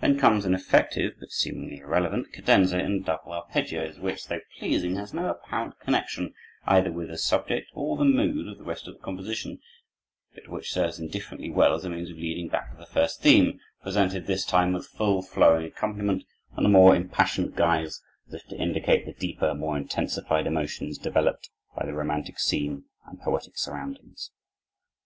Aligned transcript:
Then 0.00 0.18
comes 0.18 0.46
an 0.46 0.54
effective, 0.54 1.16
but 1.20 1.30
seemingly 1.30 1.80
irrelevant, 1.80 2.32
cadenza 2.32 2.78
in 2.80 3.02
double 3.02 3.32
arpeggios 3.32 4.00
which, 4.00 4.28
though 4.28 4.40
pleasing, 4.58 4.96
has 4.96 5.12
no 5.12 5.28
apparent 5.28 5.78
connection 5.78 6.32
either 6.64 6.90
with 6.90 7.08
the 7.10 7.18
subject 7.18 7.68
or 7.74 7.98
the 7.98 8.06
mood 8.06 8.48
of 8.48 8.56
the 8.56 8.64
rest 8.64 8.88
of 8.88 8.94
the 8.94 9.00
composition, 9.02 9.60
but 10.34 10.48
which 10.48 10.72
serves 10.72 10.98
indifferently 10.98 11.50
well 11.50 11.74
as 11.74 11.84
a 11.84 11.90
means 11.90 12.08
of 12.10 12.16
leading 12.16 12.48
back 12.48 12.70
to 12.72 12.78
the 12.78 12.86
first 12.86 13.20
theme, 13.20 13.60
presented 13.82 14.26
this 14.26 14.46
time 14.46 14.72
with 14.72 14.86
full, 14.86 15.20
flowing 15.20 15.66
accompaniment 15.66 16.24
in 16.56 16.64
a 16.64 16.68
more 16.70 16.96
impassioned 16.96 17.54
guise, 17.54 18.00
as 18.28 18.32
if 18.40 18.46
to 18.46 18.56
indicate 18.56 19.04
the 19.04 19.12
deeper, 19.12 19.52
more 19.54 19.76
intensified 19.76 20.46
emotions 20.46 20.96
developed 20.96 21.50
by 21.76 21.84
the 21.84 21.92
romantic 21.92 22.40
scene 22.40 22.84
and 23.06 23.20
poetic 23.20 23.58
surroundings. 23.58 24.30